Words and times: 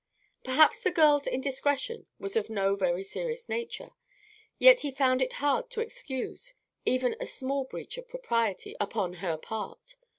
Perhaps 0.43 0.79
the 0.79 0.89
girl's 0.89 1.27
indiscretion 1.27 2.07
was 2.17 2.35
of 2.35 2.49
no 2.49 2.75
very 2.75 3.03
serious 3.03 3.47
nature; 3.47 3.91
yet 4.57 4.79
he 4.79 4.89
found 4.89 5.21
it 5.21 5.33
hard 5.33 5.69
to 5.69 5.79
excuse 5.79 6.55
even 6.87 7.15
a 7.19 7.27
small 7.27 7.65
breach 7.65 7.99
of 7.99 8.09
propriety 8.09 8.75
upon 8.79 9.13
her 9.21 9.37
part. 9.37 9.95